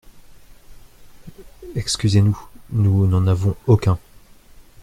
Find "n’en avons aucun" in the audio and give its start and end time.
3.05-3.99